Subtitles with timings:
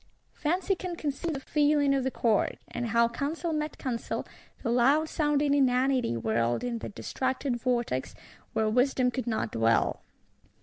[0.33, 4.25] Fancy can conceive the feeling of the Court; and how counsel met counsel,
[4.63, 8.15] the loud sounding inanity whirled in that distracted vortex,
[8.53, 10.01] where wisdom could not dwell.